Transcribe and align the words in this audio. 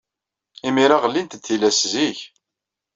Imir-a, 0.67 0.97
ɣellint-d 1.03 1.41
tillas 1.45 1.79
zik. 1.93 2.19